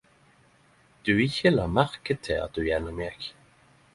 [1.09, 3.31] Du ikkje la merke til at du gjennomgjekk.